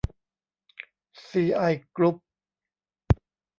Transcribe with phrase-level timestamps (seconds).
[1.25, 1.63] ซี ไอ
[1.95, 2.17] กรุ๊ป